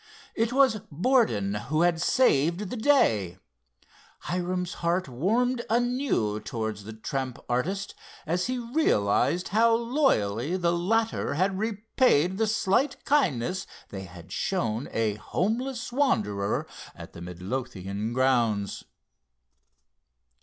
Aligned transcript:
It 0.33 0.51
was 0.51 0.81
Borden 0.91 1.53
who 1.53 1.83
had 1.83 2.01
saved 2.01 2.71
the 2.71 2.75
day. 2.75 3.37
Hiram's 4.21 4.73
heart 4.81 5.07
warmed 5.07 5.63
anew 5.69 6.39
towards 6.39 6.85
the 6.85 6.93
tramp 6.93 7.37
artist 7.47 7.93
as 8.25 8.47
he 8.47 8.57
realized 8.57 9.49
how 9.49 9.75
loyally 9.75 10.57
the 10.57 10.73
latter 10.75 11.35
had 11.35 11.59
repaid 11.59 12.39
the 12.39 12.47
slight 12.47 13.05
kindness 13.05 13.67
they 13.89 14.05
had 14.05 14.31
shown 14.31 14.89
a 14.91 15.17
homeless 15.17 15.91
wanderer 15.91 16.65
at 16.95 17.13
the 17.13 17.21
Midlothian 17.21 18.11
grounds. 18.11 18.83